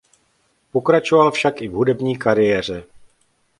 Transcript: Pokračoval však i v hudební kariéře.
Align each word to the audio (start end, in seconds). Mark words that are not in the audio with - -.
Pokračoval 0.71 1.31
však 1.31 1.61
i 1.61 1.67
v 1.67 1.71
hudební 1.73 2.17
kariéře. 2.17 2.83